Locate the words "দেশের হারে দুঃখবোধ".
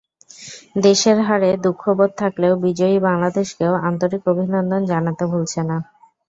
0.83-2.11